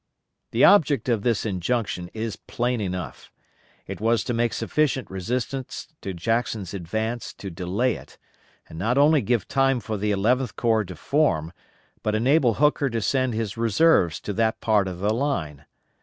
_The 0.49 0.63
object 0.65 1.09
of 1.09 1.21
this 1.21 1.45
injunction 1.45 2.09
is 2.15 2.35
plain 2.35 2.81
enough. 2.81 3.31
It 3.85 4.01
was 4.01 4.23
to 4.23 4.33
make 4.33 4.51
sufficient 4.51 5.11
resistance 5.11 5.89
to 6.01 6.11
Jackson's 6.11 6.73
advance 6.73 7.33
to 7.35 7.51
delay 7.51 7.93
it, 7.97 8.17
and 8.67 8.79
not 8.79 8.97
only 8.97 9.21
give 9.21 9.47
time 9.47 9.79
for 9.79 9.97
the 9.97 10.09
Eleventh 10.09 10.55
Corps 10.55 10.85
to 10.85 10.95
form, 10.95 11.53
but 12.01 12.15
enable 12.15 12.55
Hooker 12.55 12.89
to 12.89 12.99
send 12.99 13.35
his 13.35 13.57
reserves 13.57 14.19
to 14.21 14.33
that 14.33 14.59
part 14.59 14.87
of 14.87 14.97
the 14.97 15.13
line. 15.13 15.65